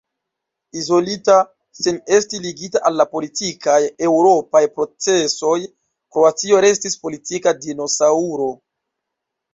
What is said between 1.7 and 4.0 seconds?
sen esti ligita al la politikaj